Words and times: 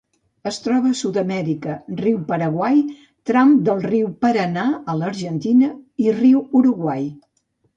Es 0.51 0.55
troba 0.67 0.87
a 0.91 0.95
Sud-amèrica: 1.01 1.75
riu 1.99 2.17
Paraguai, 2.31 2.81
tram 3.31 3.53
del 3.69 3.85
riu 3.91 4.09
Paranà 4.27 4.67
a 4.95 4.99
l'Argentina 5.03 5.71
i 6.07 6.17
riu 6.23 6.43
Uruguai. 6.63 7.07